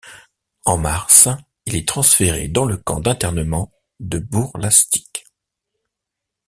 En 0.65 0.79
mars, 0.79 1.27
il 1.67 1.75
est 1.75 1.87
transféré 1.87 2.47
dans 2.47 2.65
le 2.65 2.75
camp 2.75 2.99
d’internement 3.01 3.71
de 3.99 4.17
Bourg-Lastic. 4.17 5.25